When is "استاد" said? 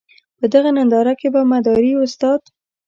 2.03-2.41